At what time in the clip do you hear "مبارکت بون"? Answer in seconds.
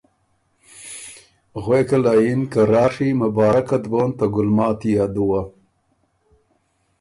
3.21-4.09